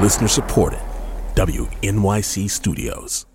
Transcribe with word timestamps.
Listener 0.00 0.28
supported. 0.28 0.80
WNYC 1.34 2.48
Studios. 2.48 3.26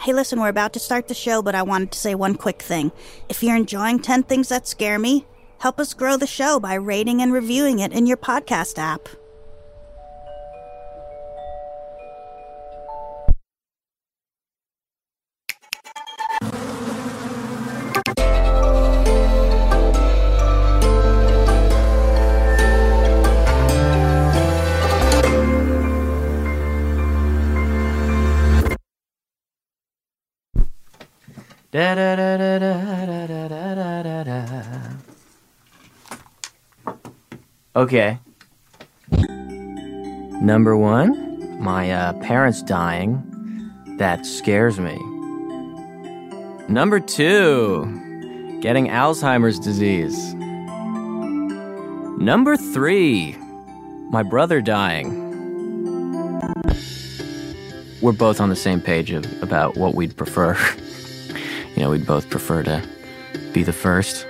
Hey, 0.00 0.12
listen, 0.12 0.40
we're 0.40 0.48
about 0.48 0.72
to 0.72 0.80
start 0.80 1.06
the 1.06 1.14
show, 1.14 1.40
but 1.40 1.54
I 1.54 1.62
wanted 1.62 1.92
to 1.92 1.98
say 2.00 2.16
one 2.16 2.34
quick 2.34 2.60
thing. 2.60 2.90
If 3.28 3.40
you're 3.40 3.54
enjoying 3.54 4.00
10 4.00 4.24
Things 4.24 4.48
That 4.48 4.66
Scare 4.66 4.98
Me, 4.98 5.24
help 5.60 5.78
us 5.78 5.94
grow 5.94 6.16
the 6.16 6.26
show 6.26 6.58
by 6.58 6.74
rating 6.74 7.22
and 7.22 7.32
reviewing 7.32 7.78
it 7.78 7.92
in 7.92 8.06
your 8.06 8.16
podcast 8.16 8.78
app. 8.78 9.08
Da, 31.72 31.94
da, 31.94 32.16
da, 32.16 32.36
da, 32.36 32.58
da, 32.58 33.06
da, 33.06 33.48
da, 33.48 33.48
da, 33.48 34.02
da, 34.02 34.24
da. 34.24 34.52
Okay. 37.74 38.18
Number 40.42 40.76
one, 40.76 41.58
my 41.62 41.90
uh, 41.90 42.12
parents 42.20 42.62
dying. 42.62 43.22
That 43.96 44.26
scares 44.26 44.78
me. 44.78 44.98
Number 46.68 47.00
two, 47.00 47.86
getting 48.60 48.88
Alzheimer's 48.88 49.58
disease. 49.58 50.34
Number 52.20 52.58
three, 52.58 53.34
my 54.10 54.22
brother 54.22 54.60
dying. 54.60 55.08
We're 58.02 58.12
both 58.12 58.42
on 58.42 58.50
the 58.50 58.56
same 58.56 58.82
page 58.82 59.10
of, 59.10 59.24
about 59.42 59.78
what 59.78 59.94
we'd 59.94 60.18
prefer. 60.18 60.54
Know, 61.82 61.90
we'd 61.90 62.06
both 62.06 62.30
prefer 62.30 62.62
to 62.62 62.82
be 63.52 63.62
the 63.62 63.72
first. 63.72 64.26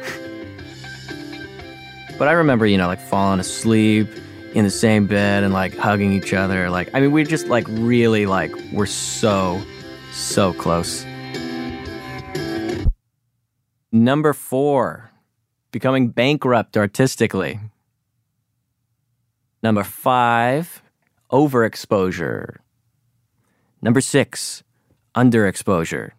But 2.18 2.28
I 2.28 2.32
remember, 2.32 2.66
you 2.66 2.78
know, 2.78 2.86
like 2.86 3.00
falling 3.00 3.40
asleep 3.40 4.08
in 4.54 4.64
the 4.64 4.70
same 4.70 5.06
bed 5.06 5.44
and 5.44 5.52
like 5.52 5.76
hugging 5.76 6.12
each 6.12 6.32
other. 6.32 6.70
Like, 6.70 6.90
I 6.94 7.00
mean, 7.00 7.12
we 7.12 7.24
just 7.24 7.46
like 7.48 7.66
really 7.68 8.26
like 8.26 8.52
we're 8.72 8.86
so, 8.86 9.60
so 10.12 10.52
close. 10.52 11.04
Number 13.90 14.32
four, 14.32 15.10
becoming 15.70 16.08
bankrupt 16.08 16.76
artistically. 16.76 17.60
Number 19.62 19.84
five, 19.84 20.82
overexposure. 21.30 22.56
Number 23.80 24.00
six, 24.00 24.62
underexposure. 25.14 26.12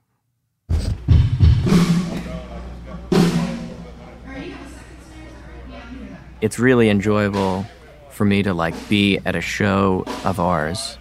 It's 6.44 6.60
really 6.60 6.90
enjoyable 6.90 7.66
for 8.10 8.26
me 8.26 8.44
to 8.44 8.54
like 8.54 8.76
be 8.90 9.18
at 9.26 9.34
a 9.34 9.40
show 9.40 10.04
of 10.26 10.42
ours 10.42 10.98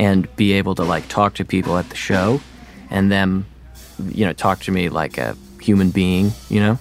and 0.00 0.26
be 0.34 0.50
able 0.54 0.74
to 0.74 0.82
like 0.82 1.06
talk 1.06 1.34
to 1.34 1.44
people 1.44 1.78
at 1.78 1.88
the 1.90 1.94
show 1.94 2.40
and 2.90 3.12
them 3.12 3.46
you 4.08 4.26
know 4.26 4.32
talk 4.32 4.58
to 4.62 4.72
me 4.72 4.88
like 4.88 5.16
a 5.16 5.36
human 5.60 5.90
being, 5.90 6.32
you 6.48 6.58
know, 6.58 6.74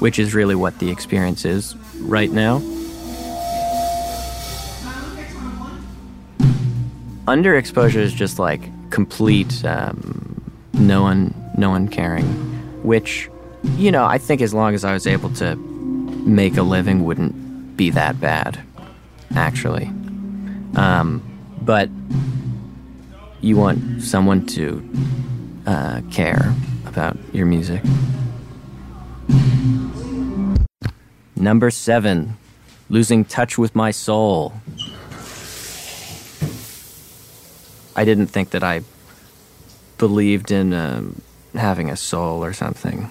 which 0.00 0.18
is 0.18 0.34
really 0.34 0.56
what 0.56 0.80
the 0.80 0.90
experience 0.90 1.44
is 1.44 1.76
right 2.00 2.32
now. 2.32 2.58
Underexposure 7.28 7.94
is 7.94 8.12
just 8.12 8.40
like 8.40 8.60
complete 8.90 9.64
um, 9.64 10.50
no 10.72 11.02
one 11.02 11.32
no 11.56 11.70
one 11.70 11.86
caring, 11.86 12.26
which 12.82 13.30
you 13.76 13.92
know 13.92 14.04
I 14.04 14.18
think 14.18 14.40
as 14.40 14.52
long 14.52 14.74
as 14.74 14.84
I 14.84 14.92
was 14.92 15.06
able 15.06 15.30
to 15.34 15.69
make 16.26 16.56
a 16.56 16.62
living 16.62 17.04
wouldn't 17.04 17.76
be 17.76 17.90
that 17.90 18.20
bad, 18.20 18.60
actually. 19.34 19.86
Um, 20.76 21.22
but 21.62 21.88
you 23.40 23.56
want 23.56 24.02
someone 24.02 24.46
to 24.46 24.88
uh, 25.66 26.02
care 26.10 26.54
about 26.86 27.16
your 27.32 27.46
music. 27.46 27.82
Number 31.36 31.70
seven, 31.70 32.36
losing 32.90 33.24
touch 33.24 33.56
with 33.56 33.74
my 33.74 33.90
soul. 33.90 34.52
I 37.96 38.04
didn't 38.04 38.26
think 38.26 38.50
that 38.50 38.62
I 38.62 38.82
believed 39.98 40.50
in 40.50 40.72
um, 40.72 41.22
having 41.54 41.90
a 41.90 41.96
soul 41.96 42.44
or 42.44 42.52
something. 42.52 43.10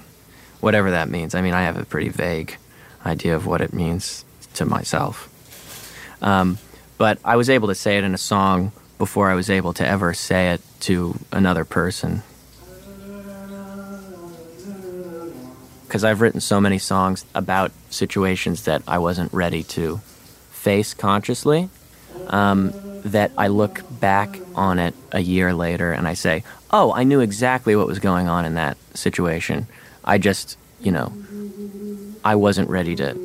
Whatever 0.59 0.91
that 0.91 1.09
means. 1.09 1.35
I 1.35 1.41
mean, 1.41 1.53
I 1.53 1.63
have 1.63 1.77
a 1.77 1.85
pretty 1.85 2.09
vague 2.09 2.57
idea 3.05 3.35
of 3.35 3.45
what 3.45 3.61
it 3.61 3.73
means 3.73 4.25
to 4.55 4.65
myself. 4.65 5.27
Um, 6.21 6.57
but 6.97 7.17
I 7.23 7.35
was 7.35 7.49
able 7.49 7.69
to 7.69 7.75
say 7.75 7.97
it 7.97 8.03
in 8.03 8.13
a 8.13 8.17
song 8.17 8.71
before 8.97 9.29
I 9.29 9.35
was 9.35 9.49
able 9.49 9.73
to 9.73 9.87
ever 9.87 10.13
say 10.13 10.51
it 10.51 10.61
to 10.81 11.17
another 11.31 11.63
person. 11.63 12.23
Because 15.87 16.03
I've 16.03 16.21
written 16.21 16.41
so 16.41 16.61
many 16.61 16.77
songs 16.77 17.25
about 17.33 17.71
situations 17.89 18.65
that 18.65 18.83
I 18.87 18.99
wasn't 18.99 19.33
ready 19.33 19.63
to 19.63 19.97
face 20.51 20.93
consciously 20.93 21.69
um, 22.27 22.73
that 23.03 23.31
I 23.37 23.47
look 23.47 23.81
back 23.99 24.37
on 24.53 24.77
it 24.77 24.93
a 25.11 25.21
year 25.21 25.53
later 25.53 25.91
and 25.91 26.07
I 26.07 26.13
say, 26.13 26.43
oh, 26.69 26.93
I 26.93 27.03
knew 27.05 27.21
exactly 27.21 27.75
what 27.75 27.87
was 27.87 27.99
going 27.99 28.27
on 28.27 28.45
in 28.45 28.55
that 28.55 28.77
situation. 28.93 29.67
I 30.03 30.17
just, 30.17 30.57
you 30.81 30.91
know, 30.91 31.13
I 32.29 32.35
wasn't 32.35 32.69
ready 32.69 32.95
to 32.97 33.15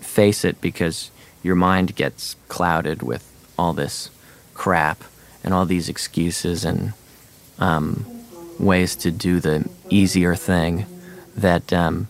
face 0.00 0.42
it 0.42 0.58
because 0.62 1.10
your 1.42 1.54
mind 1.54 1.94
gets 1.94 2.34
clouded 2.48 3.02
with 3.02 3.22
all 3.58 3.74
this 3.74 4.08
crap 4.54 5.04
and 5.44 5.52
all 5.52 5.66
these 5.66 5.90
excuses 5.90 6.64
and 6.64 6.94
um, 7.58 8.06
ways 8.58 8.96
to 8.96 9.10
do 9.10 9.38
the 9.38 9.68
easier 9.90 10.34
thing 10.34 10.86
that 11.36 11.74
um, 11.74 12.08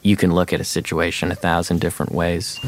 you 0.00 0.16
can 0.16 0.32
look 0.32 0.54
at 0.54 0.62
a 0.62 0.64
situation 0.64 1.30
a 1.30 1.34
thousand 1.34 1.82
different 1.82 2.12
ways, 2.12 2.58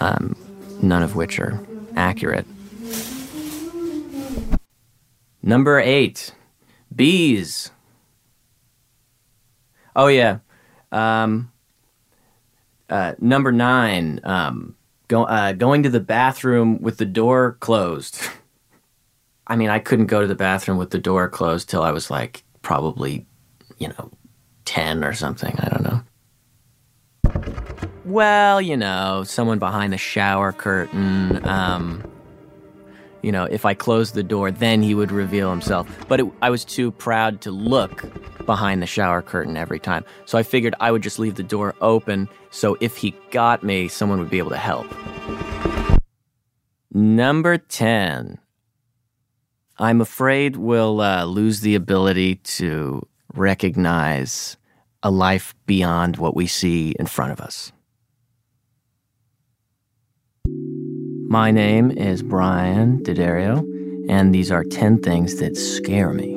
um, 0.00 0.36
none 0.82 1.02
of 1.02 1.16
which 1.16 1.40
are 1.40 1.58
accurate. 1.96 2.46
Number 5.42 5.80
eight, 5.80 6.34
bees. 6.94 7.70
Oh, 9.96 10.08
yeah. 10.08 10.40
Um, 10.92 11.50
uh, 12.90 13.14
number 13.20 13.52
nine, 13.52 14.20
um, 14.24 14.76
go, 15.08 15.24
uh, 15.24 15.52
going 15.52 15.82
to 15.82 15.90
the 15.90 16.00
bathroom 16.00 16.80
with 16.80 16.98
the 16.98 17.06
door 17.06 17.56
closed. 17.60 18.20
I 19.46 19.56
mean, 19.56 19.68
I 19.68 19.78
couldn't 19.78 20.06
go 20.06 20.20
to 20.20 20.26
the 20.26 20.34
bathroom 20.34 20.78
with 20.78 20.90
the 20.90 20.98
door 20.98 21.28
closed 21.28 21.68
till 21.68 21.82
I 21.82 21.92
was 21.92 22.10
like 22.10 22.42
probably, 22.62 23.26
you 23.78 23.88
know, 23.88 24.10
10 24.64 25.04
or 25.04 25.12
something. 25.12 25.54
I 25.58 25.68
don't 25.68 25.82
know. 25.84 26.02
Well, 28.04 28.60
you 28.60 28.76
know, 28.76 29.24
someone 29.24 29.58
behind 29.58 29.92
the 29.92 29.98
shower 29.98 30.52
curtain. 30.52 31.44
Um, 31.46 32.02
you 33.26 33.32
know, 33.32 33.42
if 33.42 33.64
I 33.64 33.74
closed 33.74 34.14
the 34.14 34.22
door, 34.22 34.52
then 34.52 34.84
he 34.84 34.94
would 34.94 35.10
reveal 35.10 35.50
himself. 35.50 35.88
But 36.06 36.20
it, 36.20 36.26
I 36.42 36.48
was 36.48 36.64
too 36.64 36.92
proud 36.92 37.40
to 37.40 37.50
look 37.50 38.04
behind 38.46 38.80
the 38.80 38.86
shower 38.86 39.20
curtain 39.20 39.56
every 39.56 39.80
time. 39.80 40.04
So 40.26 40.38
I 40.38 40.44
figured 40.44 40.76
I 40.78 40.92
would 40.92 41.02
just 41.02 41.18
leave 41.18 41.34
the 41.34 41.42
door 41.42 41.74
open 41.80 42.28
so 42.50 42.76
if 42.80 42.96
he 42.96 43.16
got 43.32 43.64
me, 43.64 43.88
someone 43.88 44.20
would 44.20 44.30
be 44.30 44.38
able 44.38 44.50
to 44.50 44.56
help. 44.56 44.86
Number 46.92 47.58
10. 47.58 48.38
I'm 49.76 50.00
afraid 50.00 50.54
we'll 50.54 51.00
uh, 51.00 51.24
lose 51.24 51.62
the 51.62 51.74
ability 51.74 52.36
to 52.36 53.08
recognize 53.34 54.56
a 55.02 55.10
life 55.10 55.52
beyond 55.66 56.16
what 56.16 56.36
we 56.36 56.46
see 56.46 56.94
in 56.96 57.06
front 57.06 57.32
of 57.32 57.40
us. 57.40 57.72
My 61.28 61.50
name 61.50 61.90
is 61.90 62.22
Brian 62.22 63.02
D'Addario, 63.02 63.58
and 64.08 64.32
these 64.32 64.52
are 64.52 64.62
10 64.62 65.00
things 65.00 65.34
that 65.40 65.56
scare 65.56 66.12
me. 66.12 66.36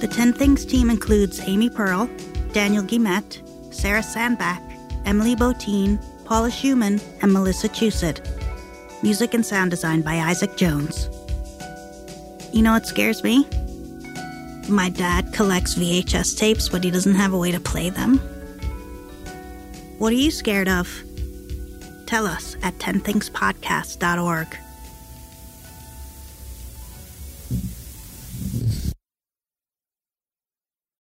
The 0.00 0.08
10 0.10 0.32
Things 0.32 0.64
team 0.64 0.88
includes 0.88 1.38
Amy 1.46 1.68
Pearl, 1.68 2.08
Daniel 2.54 2.82
Guillemette, 2.82 3.42
Sarah 3.70 4.02
Sandbach, 4.02 4.62
Emily 5.04 5.36
Botein, 5.36 6.02
Paula 6.24 6.48
Szuchman, 6.48 7.02
and 7.20 7.34
Melissa 7.34 7.68
Chusett. 7.68 8.26
Music 9.02 9.34
and 9.34 9.44
sound 9.44 9.70
design 9.70 10.00
by 10.00 10.14
Isaac 10.14 10.56
Jones. 10.56 11.10
You 12.50 12.62
know 12.62 12.72
what 12.72 12.86
scares 12.86 13.22
me? 13.22 13.46
My 14.68 14.88
dad 14.88 15.32
collects 15.32 15.74
VHS 15.74 16.36
tapes, 16.36 16.68
but 16.68 16.84
he 16.84 16.90
doesn't 16.90 17.14
have 17.14 17.32
a 17.32 17.38
way 17.38 17.50
to 17.52 17.60
play 17.60 17.90
them. 17.90 18.18
What 19.98 20.12
are 20.12 20.16
you 20.16 20.30
scared 20.30 20.68
of? 20.68 20.88
Tell 22.06 22.26
us 22.26 22.56
at 22.62 22.78
10thingspodcast.org. 22.78 24.56